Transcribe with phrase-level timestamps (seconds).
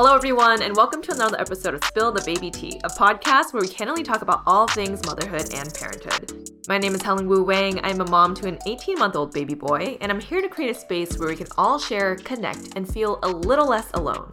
[0.00, 3.60] Hello, everyone, and welcome to another episode of Spill the Baby Tea, a podcast where
[3.60, 6.52] we candidly talk about all things motherhood and parenthood.
[6.68, 7.80] My name is Helen Wu Wang.
[7.82, 10.70] I'm a mom to an 18 month old baby boy, and I'm here to create
[10.70, 14.30] a space where we can all share, connect, and feel a little less alone.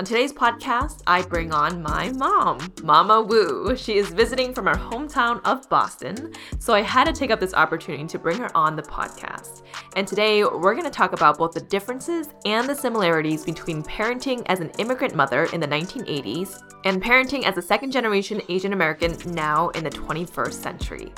[0.00, 3.76] On today's podcast, I bring on my mom, Momma Wu.
[3.76, 7.54] She is visiting from her hometown of Boston, so I had to take up this
[7.54, 9.62] opportunity to bring her on the podcast.
[9.94, 14.42] And today, we're going to talk about both the differences and the similarities between parenting
[14.46, 19.16] as an immigrant mother in the 1980s and parenting as a second generation Asian American
[19.32, 21.12] now in the 21st century.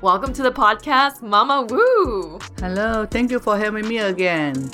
[0.00, 2.38] Welcome to the podcast, Momma Wu.
[2.60, 4.70] Hello, thank you for having me again.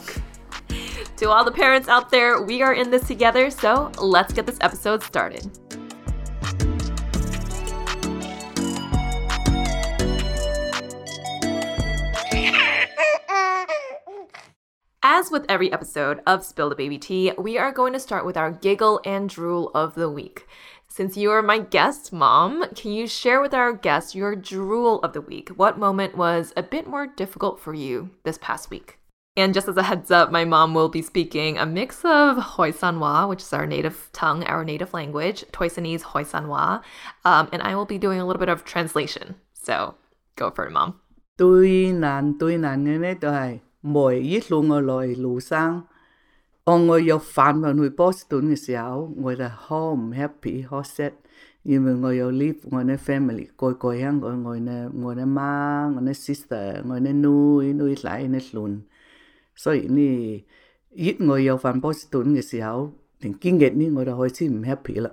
[1.19, 4.57] To all the parents out there, we are in this together, so let's get this
[4.61, 5.51] episode started.
[15.03, 18.37] As with every episode of Spill the Baby Tea, we are going to start with
[18.37, 20.47] our giggle and drool of the week.
[20.87, 25.15] Since you are my guest, Mom, can you share with our guests your drool of
[25.15, 25.49] the week?
[25.49, 28.98] What moment was a bit more difficult for you this past week?
[29.38, 32.72] And just as a heads up, my mom will be speaking a mix of Hoi
[32.72, 36.84] Sanwa, which is our native tongue, our native language, Toisanese Hoi Sanwa,
[37.26, 39.36] um, and I will be doing a little bit of translation.
[39.54, 39.96] So
[40.36, 41.00] go for it, Mom.
[41.36, 45.88] 最难最难嘅呢，就系每一路我来路上，
[46.64, 51.14] 当我有返返去波士顿嘅时候，我就好唔 happy，好 sad，
[51.64, 58.84] 因为我有 leave 我嘅 family，个个香港我嘅我嘅妈、我嘅 sister、我嘅女女仔嘅孙，
[59.58, 60.46] 所以呢，
[60.92, 65.12] 一我有返波士顿嘅时候，连经历呢我就开始唔 happy 啦。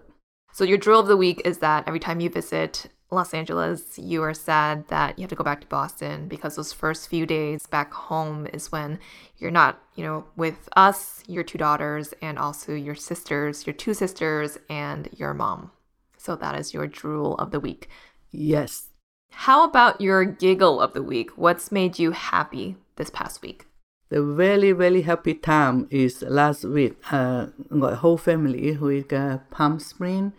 [0.53, 4.23] So your drill of the week is that every time you visit Los Angeles, you
[4.23, 7.67] are sad that you have to go back to Boston because those first few days
[7.69, 8.99] back home is when
[9.39, 13.95] you're not, you know, with us, your two daughters, and also your sisters, your two
[13.95, 15.71] sisters, and your mom.
[16.17, 17.89] So that is your drool of the week.
[18.31, 18.91] Yes.
[19.33, 21.31] How about your giggle of the week?
[21.37, 23.67] What's made you happy this past week?
[24.10, 26.94] The very, very happy time is last week.
[27.12, 30.32] Uh, my whole family with uh, Palm Spring.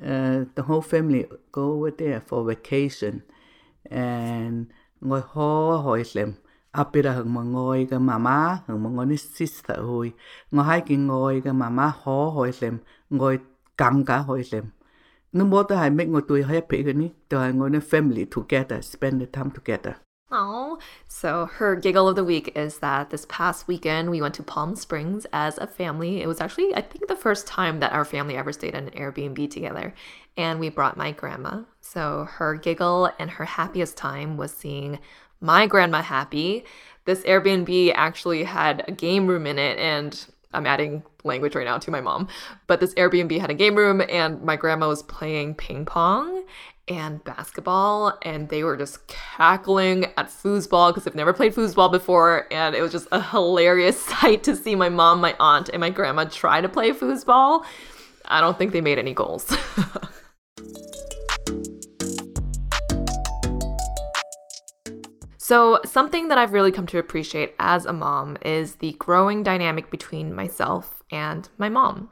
[0.00, 3.20] Uh, the whole family go over there for vacation.
[3.90, 4.66] And
[5.00, 6.32] ngồi ho hỏi xem.
[6.92, 10.12] Là hừng mà ngồi cái mama, hừng mà ngồi sister hồi.
[10.50, 12.78] Ngồi hai cái ngồi cái mama ho xem.
[13.10, 13.38] Ngồi
[13.78, 14.24] căng cả.
[15.32, 17.08] Nó bố tôi hay make ngồi tôi happy cái ní.
[17.30, 19.94] Ní family together, spend the time together.
[20.34, 20.78] Oh,
[21.08, 24.74] so her giggle of the week is that this past weekend we went to Palm
[24.76, 26.22] Springs as a family.
[26.22, 28.94] It was actually, I think, the first time that our family ever stayed in an
[28.94, 29.92] Airbnb together.
[30.38, 31.64] And we brought my grandma.
[31.82, 35.00] So her giggle and her happiest time was seeing
[35.42, 36.64] my grandma happy.
[37.04, 41.76] This Airbnb actually had a game room in it, and I'm adding language right now
[41.78, 42.28] to my mom.
[42.66, 46.44] But this Airbnb had a game room, and my grandma was playing ping pong
[46.88, 52.46] and basketball, and they were just cackling at foosball because they've never played foosball before,
[52.50, 55.90] and it was just a hilarious sight to see my mom, my aunt, and my
[55.90, 57.64] grandma try to play foosball.
[58.24, 59.54] I don't think they made any goals.
[65.52, 69.90] So, something that I've really come to appreciate as a mom is the growing dynamic
[69.90, 72.10] between myself and my mom.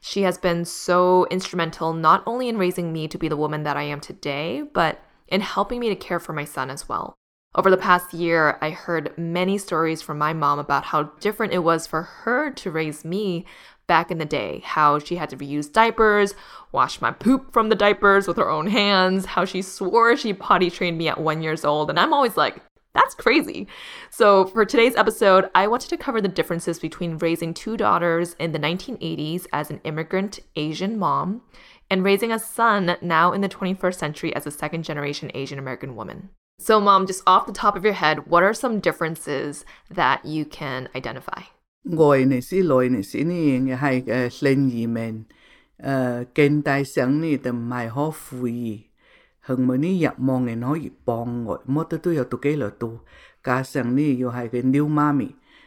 [0.00, 3.76] She has been so instrumental not only in raising me to be the woman that
[3.76, 7.14] I am today, but in helping me to care for my son as well.
[7.54, 11.64] Over the past year, I heard many stories from my mom about how different it
[11.64, 13.44] was for her to raise me
[13.88, 14.62] back in the day.
[14.64, 16.34] How she had to reuse diapers,
[16.70, 20.70] wash my poop from the diapers with her own hands, how she swore she potty
[20.70, 21.90] trained me at one years old.
[21.90, 22.62] And I'm always like,
[22.94, 23.68] that's crazy.
[24.10, 28.52] So, for today's episode, I wanted to cover the differences between raising two daughters in
[28.52, 31.42] the 1980s as an immigrant Asian mom
[31.88, 35.94] and raising a son now in the 21st century as a second generation Asian American
[35.94, 36.30] woman.
[36.58, 40.44] So, mom, just off the top of your head, what are some differences that you
[40.44, 41.42] can identify?
[49.40, 52.56] hưng mới ní yạc mong nghe nói gì bong ngồi mất tới tôi tu kế
[52.56, 53.00] là tu
[53.44, 55.26] cả sáng ní yêu hai cái điêu ma mi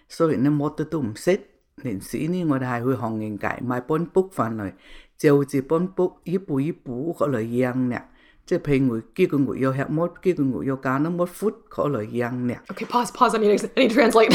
[0.10, 1.38] so hiện nên mất tới tôi không xếp.
[1.84, 4.72] Nên sĩ ní ngồi hai hơi hòng ngành cải mai bón bốc phản rồi
[5.18, 8.02] chiều chỉ bón bốc ý bù ý bù có lời giang nè.
[8.46, 11.10] Chứ phải người kia cái người yêu hẹn mất kia cái người yêu cá nó
[11.10, 12.56] mất phút có lời giang nè.
[12.68, 14.30] Okay pause pause I need to, I need to translate.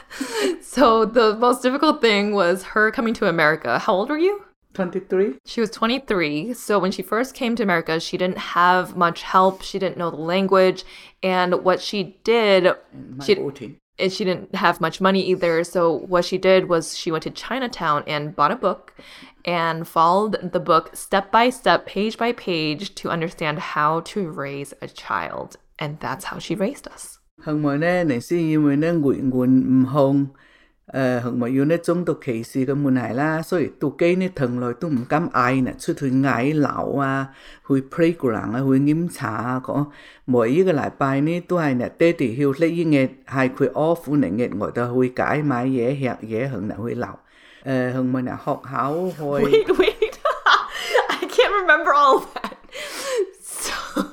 [0.64, 3.78] So the most difficult thing was her coming to America.
[3.80, 4.50] How old were you?
[4.75, 6.53] 23 She was 23.
[6.53, 9.62] So when she first came to America, she didn't have much help.
[9.62, 10.85] She didn't know the language.
[11.23, 13.79] And what she did, my she, 14.
[13.99, 15.64] and she didn't have much money either.
[15.64, 18.93] So what she did was she went to Chinatown and bought a book
[19.47, 24.75] and followed the book step by step, page by page to understand how to raise
[24.82, 25.56] a child.
[25.79, 27.19] And that's how she raised us.
[27.44, 30.31] 后咪咧，你先因为咧语言唔通，
[30.92, 34.16] Ờ, hằng mà yêu nè chúng tôi kỳ cái môn này là so tôi cái
[34.16, 37.26] nè thường rồi tôi không cảm ai nè chứ tôi ngại lão à
[37.64, 39.86] hồi pre của làng à hồi nghiêm trả có
[40.28, 43.50] mỗi cái lại bài nè tôi hay nè, tê thì hiểu lấy như nghe hai
[43.58, 46.96] khuyên off nè nghe ngồi ta hồi cái mà dễ hẹn dễ hơn nè hồi
[46.96, 47.18] lão
[47.64, 49.94] ờ, hằng mà nè học hảo hồi wait wait.
[51.10, 52.58] I can't remember all of that.
[53.42, 54.04] So,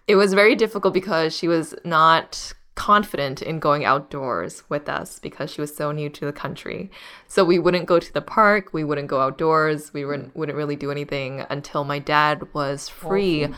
[0.06, 5.50] it was very difficult because she was not confident in going outdoors with us because
[5.50, 6.90] she was so new to the country.
[7.26, 10.76] So we wouldn't go to the park, we wouldn't go outdoors, we wouldn't wouldn't really
[10.76, 13.48] do anything until my dad was free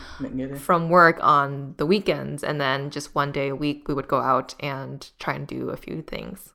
[0.57, 4.19] from work on the weekends and then just one day a week we would go
[4.19, 6.53] out and try and do a few things.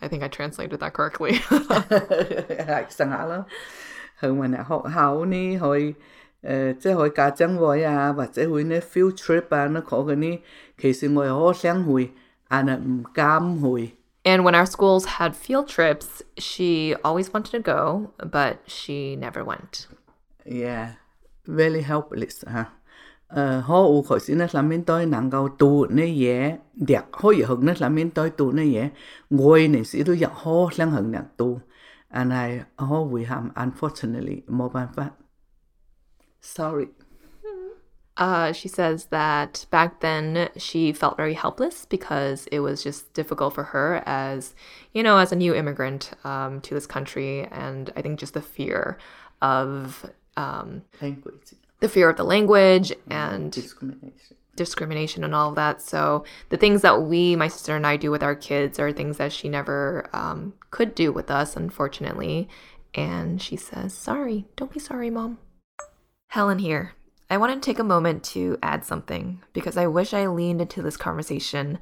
[0.00, 1.40] I think I translated that correctly.
[6.43, 10.41] 系上下咯，去问下学校呢，去诶即系去家长会啊，或者去呢 field trip 啊，呢嗰个呢，
[10.77, 12.11] 其实我又好想去，
[12.47, 13.95] 但系唔敢去。
[14.23, 19.43] And when our schools had field trips, she always wanted to go, but she never
[19.43, 19.87] went.
[20.45, 20.95] Yeah,
[21.45, 22.73] very helpless 吓。
[23.29, 28.91] 诶，可有佢先呢，上面对能够读呢嘢，略可以学呢上面对读呢嘢，
[29.29, 31.61] 我呢时都亦好想学呢读，
[32.09, 35.11] 但系好遗憾，unfortunately 冇办法。
[36.46, 43.54] Sorry。Uh, she says that back then she felt very helpless because it was just difficult
[43.54, 44.54] for her as,
[44.94, 47.46] you know, as a new immigrant um, to this country.
[47.50, 48.96] And I think just the fear
[49.42, 54.36] of um, language the fear of the language and discrimination.
[54.54, 55.82] discrimination and all of that.
[55.82, 59.18] So the things that we, my sister and I, do with our kids are things
[59.18, 62.48] that she never um, could do with us, unfortunately.
[62.94, 65.36] And she says, "Sorry, don't be sorry, mom."
[66.36, 66.92] Helen here.
[67.30, 70.82] I want to take a moment to add something because I wish I leaned into
[70.82, 71.78] this conversation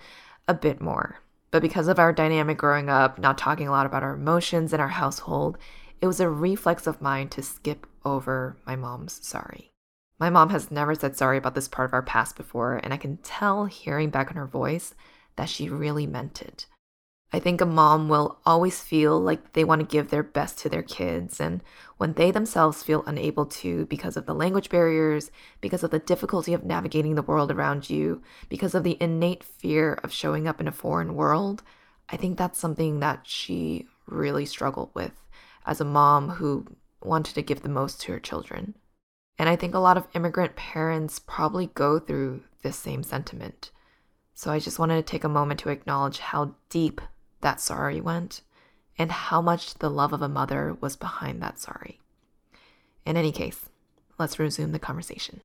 [0.47, 1.19] a bit more.
[1.51, 4.79] But because of our dynamic growing up, not talking a lot about our emotions in
[4.79, 5.59] our household,
[6.01, 9.73] it was a reflex of mine to skip over my mom's sorry.
[10.21, 12.97] My mom has never said sorry about this part of our past before, and I
[12.97, 14.95] can tell hearing back in her voice
[15.35, 16.67] that she really meant it.
[17.35, 20.69] I think a mom will always feel like they want to give their best to
[20.69, 21.65] their kids, and
[21.97, 26.55] when they themselves feel unable to because of the language barriers, because of the difficulty
[26.55, 30.69] of navigating the world around you, because of the innate fear of showing up in
[30.69, 31.65] a foreign world,
[32.09, 35.27] I think that's something that she really struggled with
[35.67, 36.65] as a mom who
[37.03, 38.77] wanted to give the most to her children.
[39.41, 43.73] And I think a lot of immigrant parents probably go through this same sentiment.
[44.35, 47.01] So I just wanted to take a moment to acknowledge how deep
[47.45, 48.43] that sorry went
[48.99, 51.99] and how much the love of a mother was behind that sorry.
[53.07, 53.69] In any case,
[54.19, 55.41] let's resume the conversation.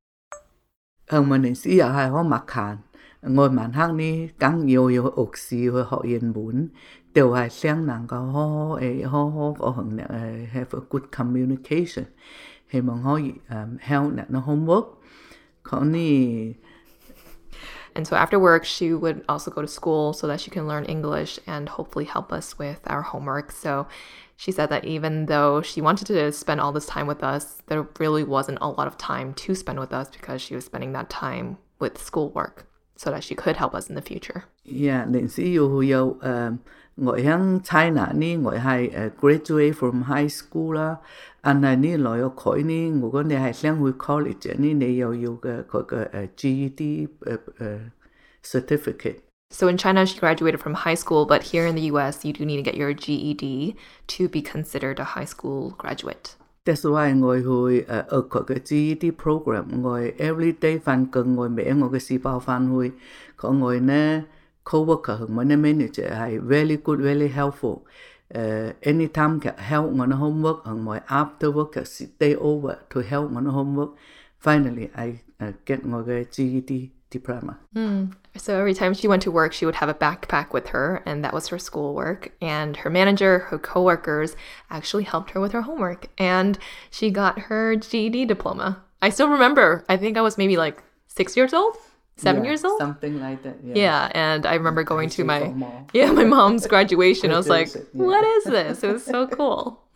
[1.06, 2.76] Ông mình nên sĩ hai họ mặc khăn,
[3.22, 6.68] ngồi màn hàng ni càng nhiều nhiều ốc sĩ với họ yên bốn,
[7.14, 9.98] đều hai sáng nàng có họ ấy họ họ có hằng
[10.52, 12.04] have a good communication,
[12.66, 13.14] hay mong họ
[13.48, 14.84] um, help nó homework,
[15.62, 16.52] còn ni
[17.95, 20.85] And so after work, she would also go to school so that she can learn
[20.85, 23.51] English and hopefully help us with our homework.
[23.51, 23.87] So
[24.35, 27.87] she said that even though she wanted to spend all this time with us, there
[27.99, 31.09] really wasn't a lot of time to spend with us because she was spending that
[31.09, 34.45] time with schoolwork so that she could help us in the future.
[34.63, 36.57] Yeah, 连时要有诶，
[37.00, 40.96] ngồi hàng China ni ngồi hai uh, graduate from high school la
[41.40, 44.74] anh này ni lo yo khoi ni ngủ con này hai sang hồi college ni
[44.74, 47.04] này yo yo cái cái ờ, GED
[47.34, 47.80] uh, ờ, uh,
[48.52, 49.20] certificate
[49.52, 52.44] So in China, she graduated from high school, but here in the U.S., you do
[52.44, 53.74] need to get your GED
[54.06, 56.36] to be considered a high school graduate.
[56.64, 60.78] That's why ngồi hồi ở có cái GED program ngồi every day
[61.12, 62.92] cần ngồi mẹ ngồi cái sĩ bao fan hồi
[63.36, 63.50] có
[64.64, 67.84] co-worker hoặc my manager hay very good very helpful.
[68.32, 73.34] Uh, anytime can help on homework and my after work can stay over to help
[73.34, 73.90] on homework.
[74.38, 77.58] Finally i uh, get my ged diploma.
[77.74, 78.14] Mm.
[78.36, 81.24] so every time she went to work she would have a backpack with her and
[81.24, 82.32] that was her schoolwork.
[82.40, 84.36] And her manager her co-workers,
[84.70, 86.58] actually helped her with her homework and
[86.90, 88.82] she got her ged diploma.
[89.02, 89.84] I still remember.
[89.88, 91.76] I think i was maybe like six years old
[92.20, 92.78] seven Yeah, years old.
[92.78, 93.56] Something like that.
[93.64, 93.74] Yeah.
[93.74, 95.52] Yeah, and I remember going to my
[95.92, 97.32] yeah my mom's graduation.
[97.32, 97.82] I was like, yeah.
[97.92, 99.80] "What is this?" It was so cool.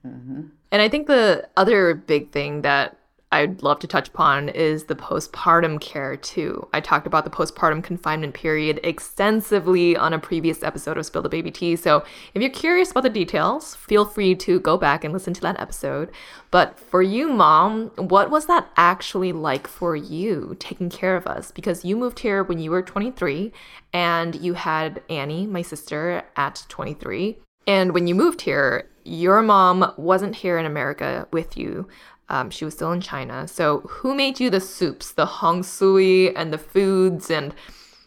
[0.00, 0.56] Mm-hmm.
[0.72, 2.96] And I think the other big thing that
[3.32, 6.68] I'd love to touch upon is the postpartum care too.
[6.72, 11.28] I talked about the postpartum confinement period extensively on a previous episode of Spill the
[11.28, 11.76] Baby Tea.
[11.76, 15.40] So if you're curious about the details, feel free to go back and listen to
[15.42, 16.10] that episode.
[16.50, 21.52] But for you, mom, what was that actually like for you taking care of us?
[21.52, 23.52] Because you moved here when you were 23
[23.92, 27.38] and you had Annie, my sister, at 23.
[27.68, 31.86] And when you moved here, your mom wasn't here in America with you.
[32.30, 33.48] Um, she was still in China.
[33.48, 37.54] So, who made you the soups, the hong sui, and the foods, and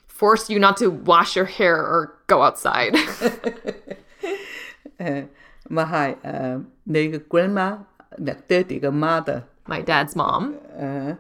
[0.07, 2.95] forced you not to wash your hair or go outside?
[4.99, 5.21] uh,
[5.69, 6.59] my uh,
[7.29, 7.79] grandma,
[8.91, 9.43] mother.
[9.67, 10.57] My dad's mom.
[10.77, 11.15] Uh,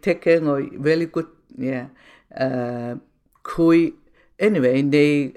[0.00, 0.38] take care
[0.72, 1.26] very good.
[1.56, 1.86] Yeah.
[2.36, 2.96] Uh,
[4.38, 5.34] anyway, the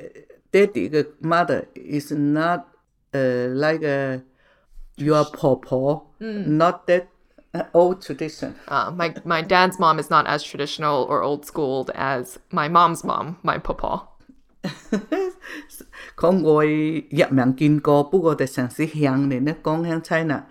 [0.51, 2.67] daddy, the mother is not
[3.13, 4.23] uh, like a
[4.97, 6.47] your popo, mm.
[6.47, 7.07] not that
[7.53, 8.55] uh, old tradition.
[8.67, 13.03] Uh, my my dad's mom is not as traditional or old schooled as my mom's
[13.03, 14.07] mom, my papa.
[16.15, 19.83] Con người nhập mạng kinh cô, bố cô để sản xuất hàng này nó con
[19.83, 20.43] hàng China,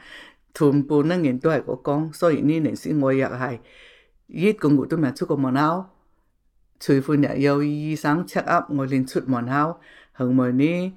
[0.54, 3.58] thun bố nó nghiên tuổi của con, so với nên nên sinh người nhập hay,
[4.28, 5.90] ít công cụ tôi mà chút có món áo,
[6.80, 9.78] trừ phu nhà yêu y sáng check up ngồi lên chút món áo,
[10.12, 10.90] hơn mà ní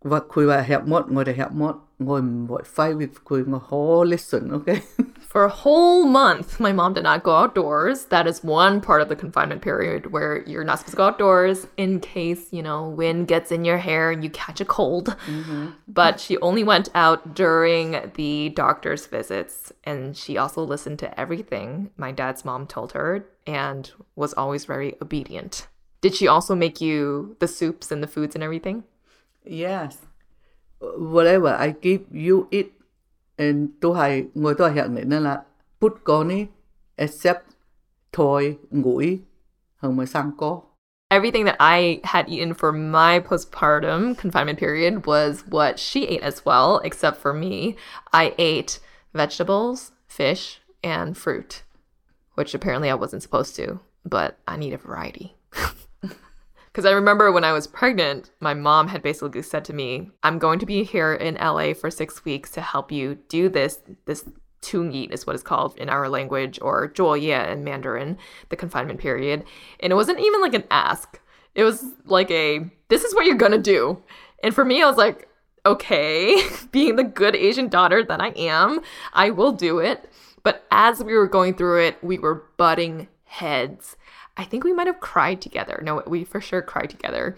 [0.00, 3.58] và khui và hẹp một ngồi để hẹp một I'm what five weeks going a
[3.58, 4.82] whole lesson, okay?
[5.20, 8.06] For a whole month, my mom did not go outdoors.
[8.06, 11.66] That is one part of the confinement period where you're not supposed to go outdoors
[11.76, 15.16] in case, you know, wind gets in your hair and you catch a cold.
[15.26, 15.68] Mm-hmm.
[15.88, 19.72] But she only went out during the doctor's visits.
[19.84, 24.94] And she also listened to everything my dad's mom told her and was always very
[25.02, 25.66] obedient.
[26.00, 28.84] Did she also make you the soups and the foods and everything?
[29.44, 29.98] Yes
[30.80, 32.66] whatever I give you it
[33.36, 35.42] and tôi hay người tôi hiện này nên là
[35.80, 36.46] put coni
[36.96, 37.42] except
[38.12, 39.18] toy ngủi
[39.76, 40.60] hơn mà sang có
[41.10, 46.44] Everything that I had eaten for my postpartum confinement period was what she ate as
[46.44, 47.76] well, except for me.
[48.12, 48.78] I ate
[49.14, 51.62] vegetables, fish, and fruit,
[52.34, 55.37] which apparently I wasn't supposed to, but I need a variety.
[56.78, 60.38] Because I remember when I was pregnant, my mom had basically said to me, I'm
[60.38, 64.28] going to be here in LA for six weeks to help you do this, this
[64.60, 68.16] tung eat is what it's called in our language, or 坐月 in Mandarin,
[68.50, 69.42] the confinement period.
[69.80, 71.20] And it wasn't even like an ask.
[71.56, 74.00] It was like a, this is what you're gonna do.
[74.44, 75.28] And for me, I was like,
[75.66, 78.82] okay, being the good Asian daughter that I am,
[79.12, 80.08] I will do it.
[80.44, 83.96] But as we were going through it, we were butting heads.
[84.38, 85.80] I think we might have cried together.
[85.82, 87.36] No, we for sure cried together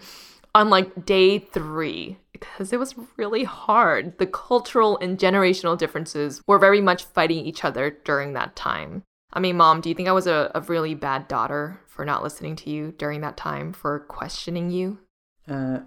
[0.53, 4.17] on like day three because it was really hard.
[4.17, 9.03] The cultural and generational differences were very much fighting each other during that time.
[9.33, 12.23] I mean, mom, do you think I was a, a really bad daughter for not
[12.23, 14.99] listening to you during that time, for questioning you?
[15.47, 15.79] Uh,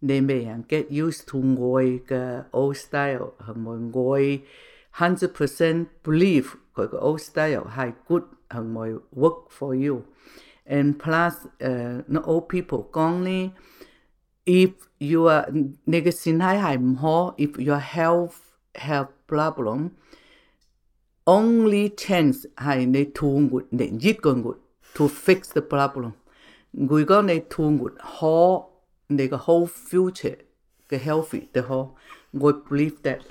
[0.00, 4.42] nên me yang get used to ngồi cái old style hằng mọi ngồi
[4.92, 10.02] 100% believe cái cái old style hay good hằng mọi work for you.
[10.64, 13.50] And plus uh, no old people con ni
[14.44, 15.52] if you are
[15.86, 18.34] nega sin hai hay mho if your health
[18.74, 19.88] have problem
[21.26, 24.56] only chance hai nè thung gut nè jit con gut
[24.94, 26.12] to fix the problem.
[26.72, 28.68] Người go nè thung gut ho
[29.08, 30.36] the whole future
[30.88, 31.48] the healthy.
[31.52, 31.96] The whole
[32.32, 33.22] believe that.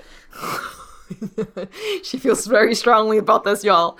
[2.02, 3.98] she feels very strongly about this, y'all.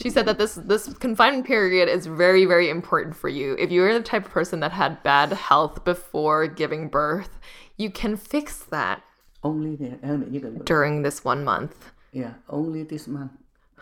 [0.00, 3.56] She said that this this confinement period is very very important for you.
[3.58, 7.38] If you're the type of person that had bad health before giving birth,
[7.76, 9.02] you can fix that.
[9.44, 11.92] Only the you can during this one month.
[12.12, 13.32] Yeah, only this month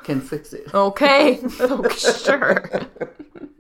[0.03, 0.75] can fix it.
[0.75, 2.69] Okay, oh, sure.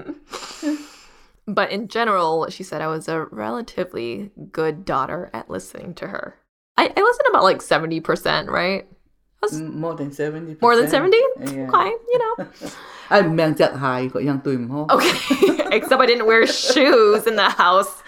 [1.46, 6.38] But in general, she said I was a relatively good daughter at listening to her.
[6.76, 8.86] I, I listened about like 70%, right?
[9.44, 10.60] Mm, more than 70%.
[10.60, 11.16] More than 70?
[11.16, 11.70] Yeah.
[11.72, 12.48] You know.
[13.10, 14.86] I meant that high, but young tui mo.
[14.90, 18.02] Okay, except I didn't wear shoes in the house.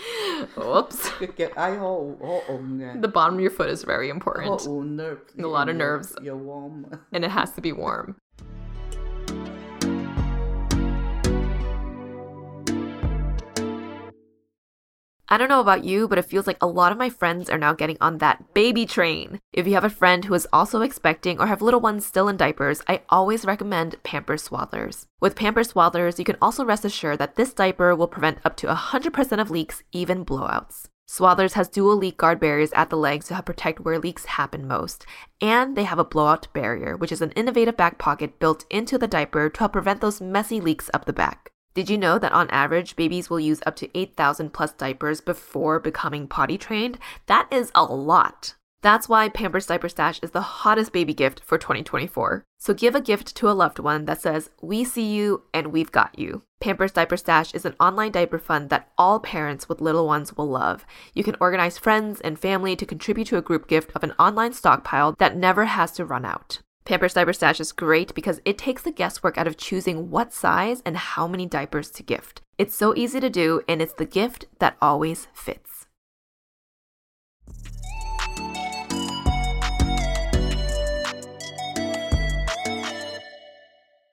[0.57, 1.11] Whoops.
[1.21, 4.67] the bottom of your foot is very important.
[4.67, 6.17] A lot of nerves.
[6.21, 7.01] You're warm.
[7.13, 8.17] And it has to be warm.
[15.31, 17.59] I don't know about you, but it feels like a lot of my friends are
[17.59, 19.41] now getting on that baby train.
[19.53, 22.39] If you have a friend who is also expecting or have little ones still in
[22.39, 25.05] diapers, I always recommend Pampers Swaddlers.
[25.21, 28.69] With Pampers Swaddlers, you can also rest assured that this diaper will prevent up to
[28.69, 30.87] 100% of leaks, even blowouts.
[31.07, 34.67] Swaddlers has dual leak guard barriers at the legs to help protect where leaks happen
[34.67, 35.05] most.
[35.43, 39.07] And they have a blowout barrier, which is an innovative back pocket built into the
[39.07, 41.53] diaper to help prevent those messy leaks up the back.
[41.79, 45.79] Did you know that on average, babies will use up to 8,000 plus diapers before
[45.79, 46.99] becoming potty trained?
[47.27, 48.57] That is a lot.
[48.83, 52.45] That's why Pampers Diaper Stash is the hottest baby gift for 2024.
[52.59, 55.93] So give a gift to a loved one that says, We see you and we've
[55.93, 56.43] got you.
[56.59, 60.49] Pampers Diaper Stash is an online diaper fund that all parents with little ones will
[60.49, 60.85] love.
[61.15, 64.53] You can organize friends and family to contribute to a group gift of an online
[64.53, 66.59] stockpile that never has to run out.
[66.89, 70.81] Pampers Diaper Stash is great because it takes the guesswork out of choosing what size
[70.87, 72.41] and how many diapers to gift.
[72.57, 75.85] It's so easy to do, and it's the gift that always fits.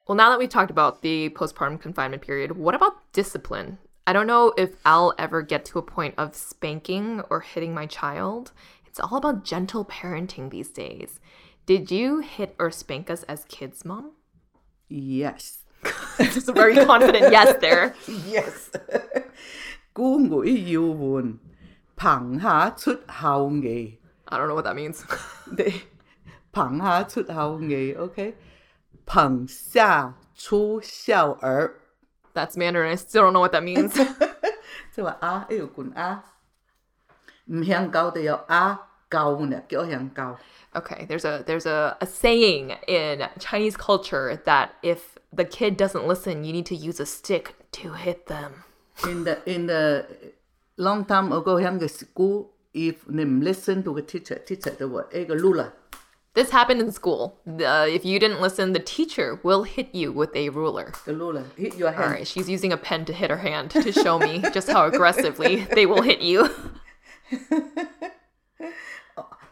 [0.05, 3.77] Well, now that we've talked about the postpartum confinement period, what about discipline?
[4.05, 7.86] I don't know if I'll ever get to a point of spanking or hitting my
[7.86, 8.51] child.
[8.86, 11.22] It's all about gentle parenting these days.
[11.66, 14.12] Did you hit or spank us as kids, mom?
[14.88, 15.64] Yes.
[16.20, 17.96] Just a very confident yes there.
[18.28, 18.70] Yes.
[19.94, 21.38] Cô ngồi yêu buồn.
[21.98, 22.20] I
[24.38, 25.04] don't know what that means.
[26.54, 27.26] phẳng hạ chút
[27.98, 28.34] okay?
[29.06, 30.12] Phẳng xa
[31.42, 31.70] er.
[32.34, 32.92] That's Mandarin.
[32.92, 33.96] I still don't know what that means.
[34.96, 36.18] Tức là A, yêu quần A.
[37.68, 38.28] Hàng cao thì.
[40.75, 46.05] Okay, there's a there's a, a saying in Chinese culture that if the kid doesn't
[46.07, 48.64] listen, you need to use a stick to hit them.
[49.07, 50.05] In the in the
[50.77, 55.74] long time ago, younger school, if them listen to the teacher, teacher the word ruler.
[56.33, 57.40] This happened in school.
[57.48, 60.92] Uh, if you didn't listen, the teacher will hit you with a ruler.
[61.05, 61.46] The ruler.
[61.55, 62.03] Hit your hand.
[62.03, 64.85] All right, she's using a pen to hit her hand to show me just how
[64.85, 66.50] aggressively they will hit you.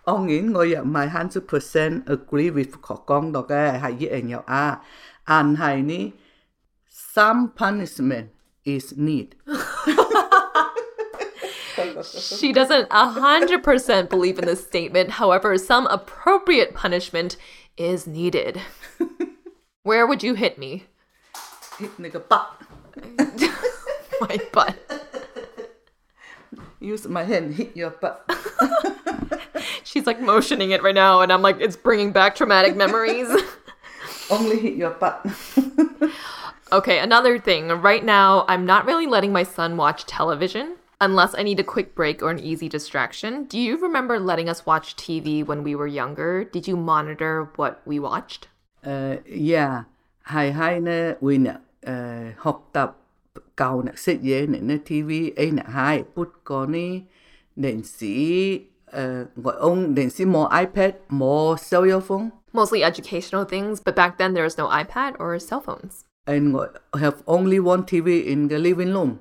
[0.03, 4.29] Ông in ngồi my 100% agree with khó con đó cái hay gì anh
[6.89, 8.27] some punishment
[8.63, 9.35] is need.
[12.13, 15.11] she doesn't 100% believe in this statement.
[15.11, 17.37] However, some appropriate punishment
[17.77, 18.61] is needed.
[19.83, 20.85] Where would you hit me?
[21.77, 22.61] Hit my the butt.
[24.21, 24.75] my butt.
[26.79, 28.29] Use my hand, hit your butt.
[29.93, 33.29] She's like motioning it right now, and I'm like, it's bringing back traumatic memories.
[34.31, 35.23] Only hit your butt.
[36.71, 37.67] okay, another thing.
[37.69, 41.93] Right now, I'm not really letting my son watch television unless I need a quick
[41.93, 43.43] break or an easy distraction.
[43.43, 46.43] Do you remember letting us watch TV when we were younger?
[46.43, 48.47] Did you monitor what we watched?
[48.83, 49.83] Uh, yeah,
[50.25, 50.79] Hi, hi.
[50.79, 51.53] nè, we nè,
[52.37, 52.97] học tập
[53.55, 58.59] cầu nè, sit ye nè, TV, a nè hi put có nè, sĩ
[58.93, 62.29] uh, ông đến si more iPad, more cellular phone.
[62.53, 66.05] Mostly educational things, but back then there was no iPad or cell phones.
[66.25, 69.17] And gọi, have only one TV in the living room.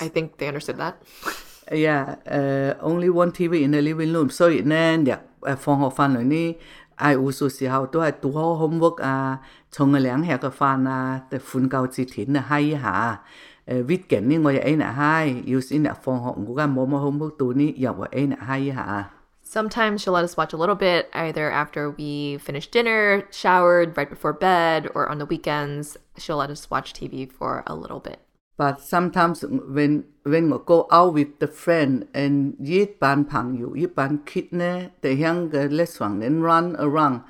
[0.00, 0.94] I think they understood that.
[1.72, 4.30] yeah, uh, only one TV in the living room.
[4.30, 6.54] So nên đẹp à, phòng học phan rồi ni
[6.94, 9.36] ai u số sĩ hậu tôi tu ho homework à,
[9.70, 13.18] trong cái lãng hè cái phan à, để phun cao chỉ thiến là hay hả
[13.66, 16.92] vít kén ni ngồi ấy nè hai use in nè phong họng của cái mồm
[16.92, 19.10] hôm bước tu ni giờ của ấy nè hai hả
[19.44, 24.08] Sometimes she'll let us watch a little bit, either after we finish dinner, showered, right
[24.08, 25.98] before bed, or on the weekends.
[26.16, 28.18] She'll let us watch TV for a little bit.
[28.56, 33.74] But sometimes when when we go out with the friend and yết ban phang yu
[33.74, 37.20] yết ban kid ne, they hang the less one then run around.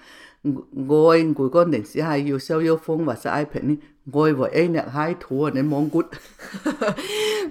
[0.44, 3.78] Going, we go and see how you sell your phone, what's iPad.
[4.04, 6.06] 呢，ngồi với ấy nè hai thua nên mong good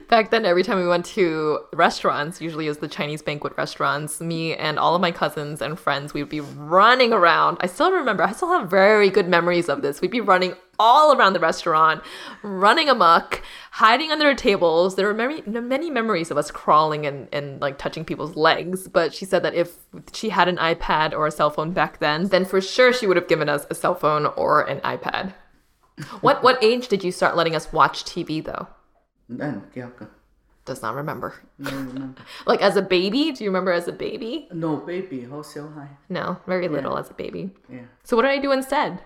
[0.10, 4.20] Back then, every time we went to restaurants, usually it was the Chinese banquet restaurants,
[4.20, 7.58] me and all of my cousins and friends, we'd be running around.
[7.62, 10.02] I still remember, I still have very good memories of this.
[10.02, 12.02] We'd be running all around the restaurant,
[12.44, 14.96] running amok, hiding under tables.
[14.96, 18.88] There were many, many memories of us crawling and, and like touching people's legs.
[18.88, 19.78] But she said that if
[20.12, 23.16] she had an iPad or a cell phone back then, then for sure she would
[23.16, 25.34] have given us a cell phone or an iPad.
[26.22, 28.68] What what age did you start letting us watch TV though?
[29.30, 29.90] Then, yeah.
[30.66, 31.34] Does not remember.
[32.46, 34.48] like as a baby, do you remember as a baby?
[34.54, 37.50] no baby how siêu hay No, very little as a baby.
[37.70, 39.00] yeah So what did I do instead?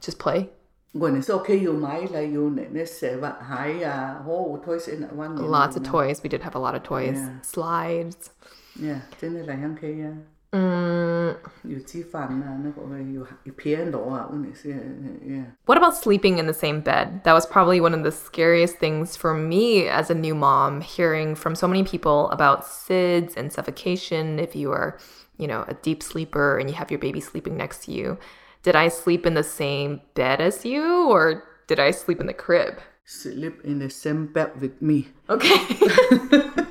[0.00, 0.48] Just play.
[0.94, 4.58] ngồi này sau khi yêu máy là yêu này nó sẽ vặt hái à hô
[4.66, 6.20] thôi sẽ lại quan Lots of toys.
[6.24, 7.16] We did have a lot of toys.
[7.16, 7.42] Yeah.
[7.42, 8.30] Slides.
[8.80, 9.00] yeah
[10.52, 13.24] cho nên là hàng khi à Mm, yêu chi phản à nó gọi là yêu
[13.44, 14.70] yêu phiền đó à u này sẽ
[15.28, 17.08] yeah What about sleeping in the same bed?
[17.24, 21.34] That was probably one of the scariest things for me as a new mom, hearing
[21.36, 24.98] from so many people about SIDS and suffocation if you are,
[25.38, 28.16] you know, a deep sleeper and you have your baby sleeping next to you.
[28.62, 32.34] Did I sleep in the same bed as you or did I sleep in the
[32.34, 32.74] crib?
[33.04, 35.58] sleep in the same bed with me Okay.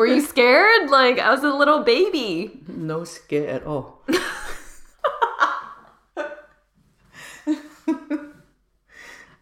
[0.00, 0.88] Were you scared?
[0.90, 2.50] Like I was a little baby.
[2.68, 3.84] no scare at all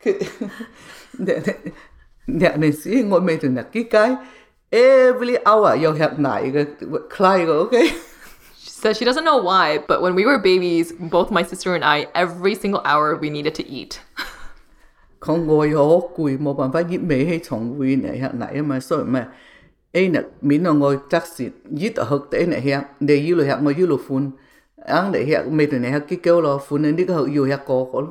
[0.04, 0.14] Cái-
[1.18, 1.52] nè nè
[2.26, 4.16] nè này sĩ ngồi mê từ nè cái cái
[4.70, 6.14] every hour you have
[6.54, 6.66] cái
[7.16, 7.88] cry okay
[8.58, 11.84] She said she doesn't know why, but when we were babies, both my sister and
[11.84, 14.00] I, every single hour we needed to eat.
[15.20, 18.62] không ngồi hổ quỳ một bàn phát giết mẹ hay chồng quỳ này hạt này
[18.62, 19.28] mà sao mà
[19.92, 23.36] ấy nè mình nó ngồi chắc xịt giết ở hực tế này hạt để yêu
[23.36, 24.30] lời hạt ngồi yêu lời phun.
[24.86, 27.44] Ăn để hạt mẹ từ này hạt cái kêu lo nên đi cái hực yêu
[27.44, 28.02] hạt có có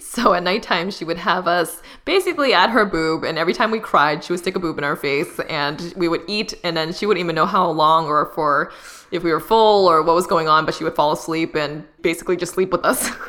[0.00, 3.78] So at nighttime, she would have us basically at her boob, and every time we
[3.78, 6.92] cried, she would stick a boob in our face, and we would eat, and then
[6.92, 8.70] she wouldn't even know how long or for
[9.10, 11.84] if we were full or what was going on, but she would fall asleep and
[12.02, 13.10] basically just sleep with us.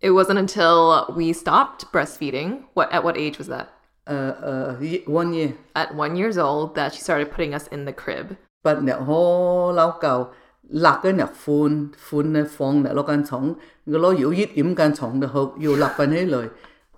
[0.00, 2.64] It wasn't until we stopped breastfeeding.
[2.74, 3.68] What at what age was that?
[4.06, 5.54] Uh, uh, one year.
[5.74, 8.36] At one years old, that she started putting us in the crib.
[8.62, 10.26] But nè hô lao cầu
[10.68, 13.54] lạc cái nè phun phun nè phong lo can chong
[13.86, 16.48] người lo yếu yết im can chong nè hộp yếu lạc bên ấy lời.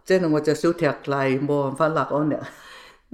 [0.06, 2.36] Thế nên mà จะ siêu thiệt lại mò phá lạc on nè.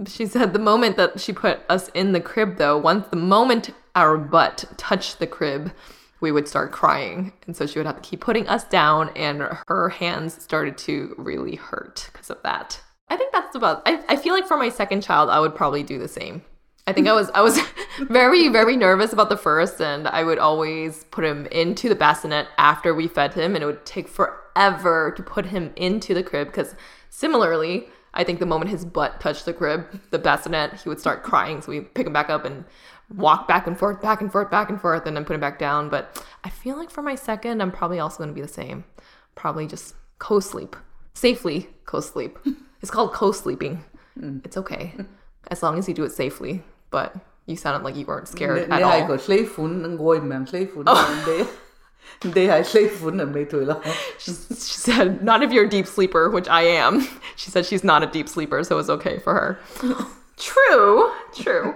[0.06, 3.70] She said the moment that she put us in the crib, though, once the moment
[3.94, 5.68] our butt touched the crib,
[6.24, 7.32] we would start crying.
[7.46, 11.14] And so she would have to keep putting us down, and her hands started to
[11.16, 12.80] really hurt because of that.
[13.08, 15.82] I think that's about I, I feel like for my second child I would probably
[15.82, 16.42] do the same.
[16.86, 17.60] I think I was I was
[18.08, 22.48] very, very nervous about the first and I would always put him into the bassinet
[22.56, 26.48] after we fed him and it would take forever to put him into the crib
[26.48, 26.74] because
[27.10, 31.24] similarly I think the moment his butt touched the crib, the bassinet, he would start
[31.24, 31.60] crying.
[31.60, 32.64] So we pick him back up and
[33.14, 35.58] walk back and forth, back and forth, back and forth, and then put it back
[35.58, 35.88] down.
[35.88, 38.84] But I feel like for my second, I'm probably also going to be the same.
[39.34, 40.76] Probably just co sleep,
[41.14, 42.38] safely co sleep.
[42.82, 43.84] it's called co sleeping.
[44.44, 44.94] It's okay
[45.50, 46.62] as long as you do it safely.
[46.90, 49.08] But you sounded like you weren't scared at all.
[49.08, 50.84] có lấy phun ngồi mà lấy phun
[51.26, 51.44] để
[52.34, 53.74] để ai lấy phun là mấy tuổi lo
[54.18, 54.32] She
[54.92, 57.00] said, not if you're a deep sleeper, which I am.
[57.36, 59.56] She said she's not a deep sleeper, so it's okay for her.
[60.36, 61.74] true, true.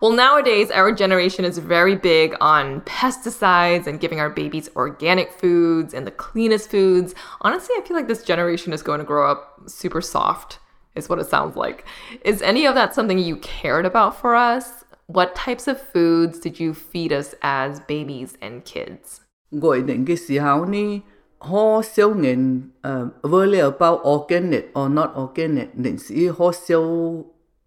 [0.00, 5.94] Well, nowadays, our generation is very big on pesticides and giving our babies organic foods
[5.94, 7.14] and the cleanest foods.
[7.40, 10.58] Honestly, I feel like this generation is going to grow up super soft,
[10.94, 11.86] is what it sounds like.
[12.22, 14.84] Is any of that something you cared about for us?
[15.06, 19.20] What types of foods did you feed us as babies and kids?
[19.52, 21.02] ngồi đến cái时候呢，
[21.38, 26.80] 好少人诶 worry about organic or not organic，人是好少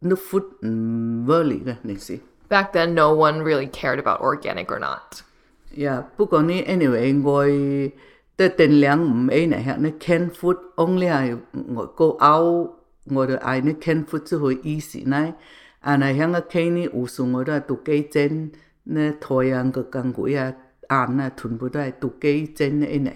[0.01, 2.19] no food 唔 worry 嘅人是。
[2.49, 5.21] Back then, no one really cared about organic or not.
[5.75, 7.43] Yeah，不过呢，anyway，我
[8.37, 11.37] 的定量唔系嚟系呢 can food only 系
[11.75, 12.71] 我 go out，
[13.05, 15.35] 我哋嗌呢 can food 就会 easy 呢，
[15.81, 18.51] 啊系响个 can 呢，有时我都系读几针
[18.83, 20.53] 呢台啊个钢骨啊，
[20.89, 23.11] 眼啊全部都系读几针呢嚟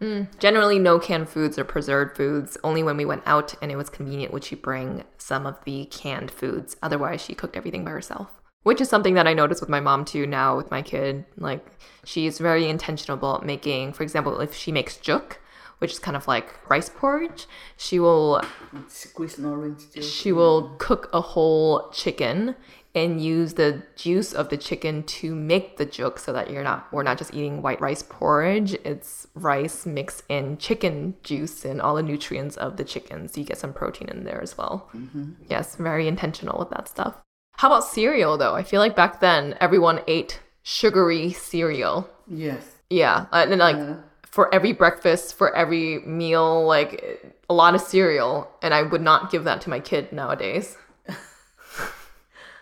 [0.00, 0.26] Mm.
[0.30, 0.38] 係。
[0.38, 2.56] Generally, no canned foods or preserved foods.
[2.62, 5.86] Only when we went out and it was convenient would she bring some of the
[5.86, 6.76] canned foods.
[6.82, 8.28] Otherwise, she cooked everything by herself.
[8.64, 11.24] Which is something that I notice with my mom too now with my kid.
[11.36, 11.64] Like,
[12.04, 15.38] she's very intentional about making, for example, if she makes juk,
[15.78, 18.42] which is kind of like rice porridge, she will
[18.88, 20.10] Squeeze an orange juice.
[20.10, 22.56] she will cook a whole chicken
[22.98, 26.92] and use the juice of the chicken to make the juk so that you're not
[26.92, 28.74] we're not just eating white rice porridge.
[28.84, 33.28] It's rice mixed in chicken juice and all the nutrients of the chicken.
[33.28, 34.88] So you get some protein in there as well.
[34.94, 35.32] Mm-hmm.
[35.48, 37.14] Yes very intentional with that stuff.
[37.54, 38.54] How about cereal though?
[38.54, 42.08] I feel like back then everyone ate sugary cereal.
[42.26, 42.64] Yes.
[42.90, 48.50] yeah and then like for every breakfast for every meal like a lot of cereal
[48.62, 50.76] and i would not give that to my kid nowadays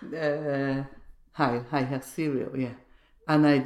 [0.04, 0.84] Uh,
[1.38, 2.74] I, I have cereal, yeah.
[3.28, 3.64] And I,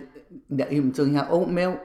[0.51, 1.81] I'm doing oat milk.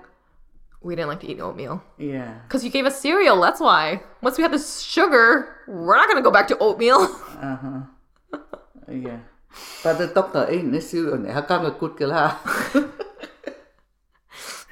[0.82, 2.40] we didn't like to eat oatmeal Yeah.
[2.48, 4.02] Because you gave us cereal, that's why.
[4.22, 7.02] Once we had the sugar, we're not gonna go back to oatmeal.
[7.42, 7.82] Uh huh.
[8.90, 9.20] Yeah.
[9.84, 11.26] But the doctor ain't the cereal.
[11.32, 12.40] How come it good girl?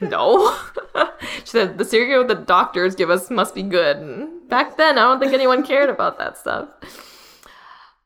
[0.02, 0.56] no.
[1.44, 3.98] she said the cereal the doctors give us must be good.
[3.98, 6.70] And back then, I don't think anyone cared about that stuff.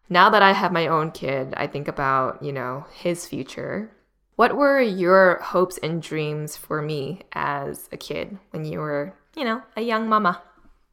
[0.09, 3.89] Now that I have my own kid, I think about, you know, his future.
[4.37, 9.43] What were your hopes and dreams for me as a kid when you were, you
[9.43, 10.41] know, a young mama?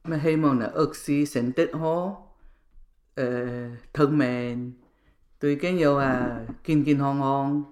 [0.04, 2.16] Mà hy vọng là ước sĩ thành tích hó
[3.16, 3.24] ờ,
[3.92, 4.72] thân mền
[5.40, 7.64] tụi cái nhiều à kinh kinh hong hong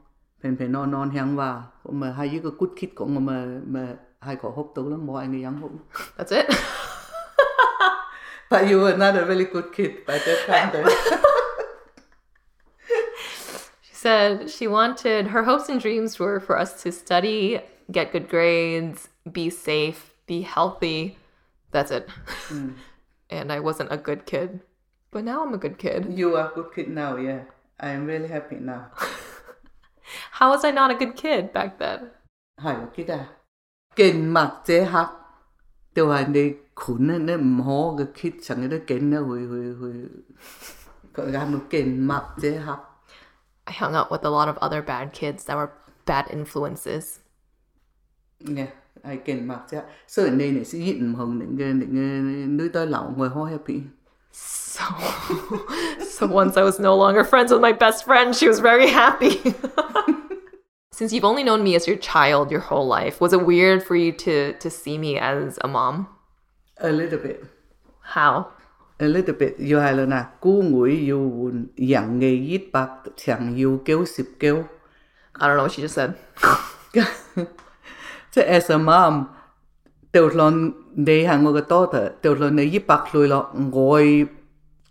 [0.43, 3.87] phèn phèn non non hang và mà hai cái cút kít của mà mà
[4.21, 5.71] hai có hốc tấu lắm mọi người yang hốc
[6.19, 6.47] That's it.
[8.51, 10.39] but you were not a really good kid by that
[10.73, 10.85] time
[14.03, 17.61] said she wanted her hopes and dreams were for us to study,
[17.91, 21.17] get good grades, be safe, be healthy.
[21.71, 22.09] That's it.
[22.49, 22.75] Mm.
[23.31, 24.61] and I wasn't a good kid,
[25.13, 26.07] but now I'm a good kid.
[26.11, 27.43] You are a good kid now, yeah.
[27.79, 28.91] I am really happy now.
[30.33, 32.11] How was I not a good kid back then?
[32.59, 32.91] Hi, là er er
[41.71, 42.92] kid
[43.67, 45.73] I hung out with a lot of other bad kids that were
[46.05, 47.21] bad influences.
[48.41, 48.69] Yeah.
[49.05, 49.49] I can.
[50.09, 50.31] Sợ
[53.45, 53.83] happy.
[54.31, 54.83] So,
[56.05, 59.41] so once I was no longer friends with my best friend, she was very happy.
[60.93, 63.97] Since you've only known me as your child your whole life, was it weird for
[63.97, 66.07] you to to see me as a mom?
[66.79, 67.45] A little bit.
[68.01, 68.53] How?
[69.03, 72.89] a little bit you hai là na cú ngụy you wun yang nghe yết bạc
[73.17, 74.65] chẳng you kêu sip kêu
[75.35, 76.11] I don't know what she just said
[78.33, 79.25] so as a mom
[80.13, 83.51] tiểu lon để hàng ngô cái to thở tiểu lon này yết bạc lùi lọ
[83.55, 84.27] ngồi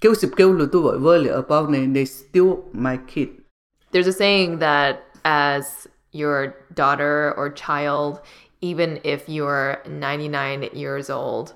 [0.01, 3.27] kêu sip kêu lùi tôi vội vơ lì about này they still my kid.
[3.91, 8.15] There's a saying that as your daughter or child
[8.61, 11.53] even if you're 99 years old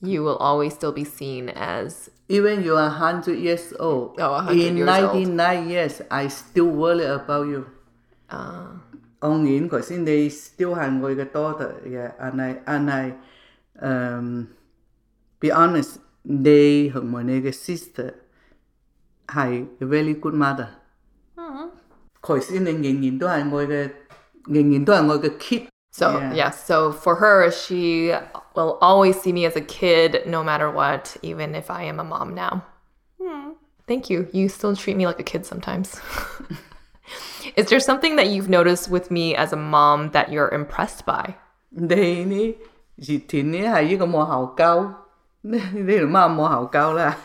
[0.00, 4.52] you will always still be seen as Even you are hundred years old, Oh, 100
[4.56, 5.12] in years old.
[5.12, 7.64] ninety nine years, I still worry about you。
[9.20, 13.18] 当然，头先你 still 系我嘅 daughter 嘅，and I and I，
[13.74, 14.48] 嗯、
[15.38, 18.14] be honest，你同埋你嘅 sister
[19.26, 20.68] 系 very good mother。
[22.22, 23.90] 头先你仍然都系我嘅，
[24.46, 25.66] 仍然都系我嘅 kid。
[25.96, 26.32] So, Yeah.
[26.34, 26.50] yeah.
[26.50, 28.14] so for her, she
[28.54, 32.04] will always see me as a kid no matter what, even if I am a
[32.04, 32.62] mom now.
[33.20, 33.50] Hmm.
[33.86, 34.26] Thank you.
[34.32, 36.00] You still treat me like a kid sometimes.
[37.56, 41.34] Is there something that you've noticed with me as a mom that you're impressed by?
[41.70, 42.56] 你呢？
[42.96, 44.82] 以前呢系一个冇效胶，
[45.42, 47.16] 呢呢条妈冇效胶啦，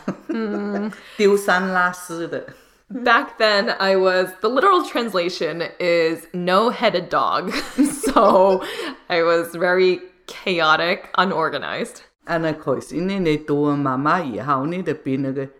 [1.16, 2.46] 丢三拉丝的。
[2.93, 3.03] Mm-hmm.
[3.05, 7.51] back then I was the literal translation is no headed dog.
[7.53, 8.63] so
[9.09, 12.03] I was very chaotic, unorganized.
[12.27, 15.17] And of course, in the door, mama, you how need to be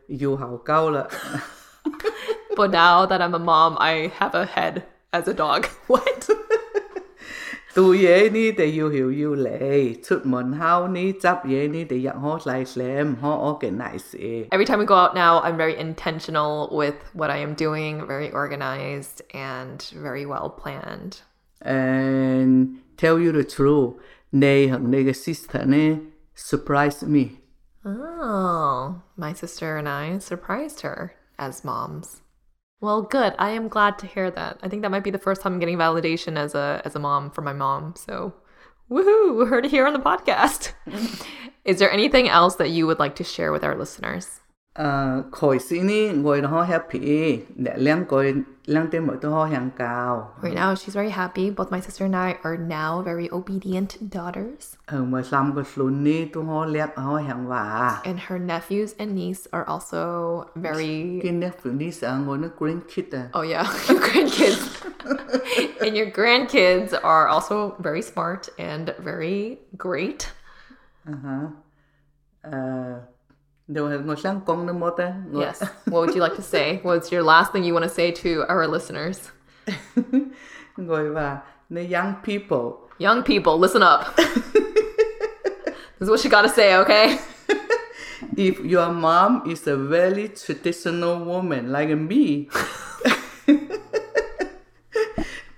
[0.08, 1.08] you how go.
[2.56, 5.68] But now that I'm a mom, I have a head as a dog.
[5.88, 6.30] What?
[7.73, 14.49] 做嘢呢，就要晓要嚟，出门口呢，执嘢呢，就入好细写，唔好 organize。
[14.51, 18.31] Every time we go out now, I'm very intentional with what I am doing, very
[18.33, 21.19] organized and very well planned.
[21.61, 23.97] And tell you the truth，
[24.31, 26.01] 你同你嘅 sister 呢，
[26.37, 27.39] surprise me。
[27.85, 32.21] Oh, my sister and I surprised her as moms.
[32.84, 33.34] Well, good.
[33.40, 34.60] I am glad to hear that.
[34.62, 37.00] I think that might be the first time I'm getting validation as a as a
[37.00, 37.94] mom from my mom.
[37.96, 38.34] So,
[38.92, 39.48] woohoo!
[39.50, 40.74] Heard it here on the podcast.
[41.64, 44.42] Is there anything else that you would like to share with our listeners?
[45.32, 45.80] khởi sĩ
[50.44, 51.52] right now she's very happy.
[51.52, 54.76] Both my sister and I are now very obedient daughters.
[54.88, 56.46] Ừ mà sam cái luôn ni tôi
[58.04, 63.12] and her nephews and niece are also very cái nephew niece à ngồi nó grandkid
[63.12, 63.30] à.
[63.40, 63.66] Oh yeah.
[63.88, 64.84] Grandkids.
[65.80, 70.28] And your grandkids are also very smart and very great.
[71.06, 71.48] Uh huh
[72.44, 73.13] uh
[75.32, 75.64] yes.
[75.86, 76.80] What would you like to say?
[76.84, 79.32] What's your last thing you want to say to our listeners?
[81.70, 82.90] The young people.
[82.98, 84.16] Young people, listen up.
[84.18, 84.32] this
[86.02, 87.18] is what you got to say, okay?
[88.38, 92.50] if your mom is a very traditional woman like me,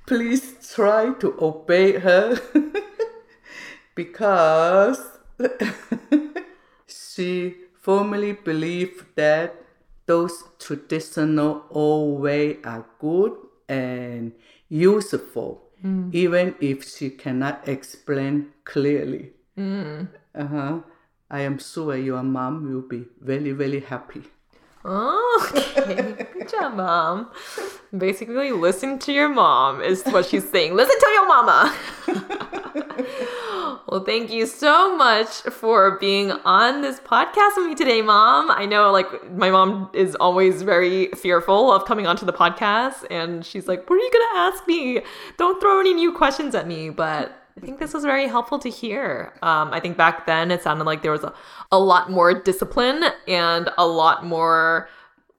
[0.06, 2.40] please try to obey her
[3.96, 5.02] because
[6.88, 9.56] she firmly believe that
[10.08, 13.34] those traditional old ways are good
[13.70, 14.32] and
[14.70, 15.62] useful,
[16.12, 19.34] even if she cannot explain clearly.
[19.56, 20.80] Uh-huh.
[21.30, 24.24] I am sure your mom will be very, very happy.
[24.84, 26.28] Oh, okay.
[26.34, 27.30] Good job, mom.
[27.96, 30.76] Basically, listen to your mom is what she's saying.
[30.76, 31.76] Listen to your mama.
[33.88, 38.50] well, thank you so much for being on this podcast with me today, mom.
[38.50, 43.46] I know, like, my mom is always very fearful of coming onto the podcast, and
[43.46, 45.02] she's like, What are you gonna ask me?
[45.38, 46.90] Don't throw any new questions at me.
[46.90, 49.34] But I think this was very helpful to hear.
[49.42, 51.34] Um, I think back then it sounded like there was a,
[51.72, 54.90] a lot more discipline and a lot more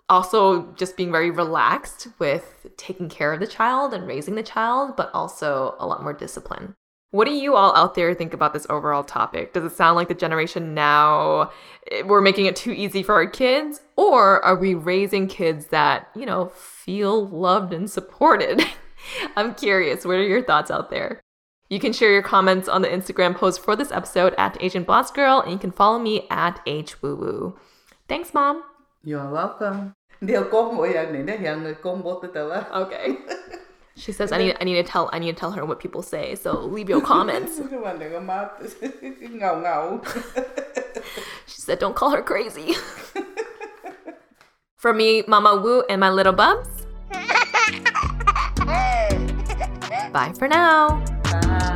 [0.09, 4.96] also just being very relaxed with taking care of the child and raising the child,
[4.96, 6.76] but also a lot more discipline.
[7.12, 9.52] What do you all out there think about this overall topic?
[9.52, 11.50] Does it sound like the generation now
[11.90, 16.08] eh, we're making it too easy for our kids or are we raising kids that,
[16.16, 18.62] you know, feel loved and supported?
[19.36, 21.20] I'm curious, what are your thoughts out there?
[21.68, 25.10] You can share your comments on the Instagram post for this episode at Asian Boss
[25.10, 27.56] Girl, and you can follow me at HWooWoo.
[28.08, 28.62] Thanks, Mom.
[29.02, 29.92] You are welcome.
[30.20, 32.62] Điều con mỗi lần này nó hiện người con bố tôi tao á.
[32.70, 33.16] Okay.
[33.96, 36.02] She says I need I need to tell I need to tell her what people
[36.02, 37.61] say, so leave your comments.
[37.70, 38.48] Cái bạn đừng có má
[39.20, 40.00] ngầu ngầu.
[41.46, 42.74] She said don't call her crazy.
[44.76, 46.68] For me, Momma Wu and my little bubs.
[50.12, 51.02] Bye for now.
[51.24, 51.72] Bye.